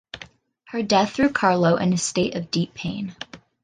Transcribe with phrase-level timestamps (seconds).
[0.69, 3.15] Her death threw Carlo in a state of deep pain.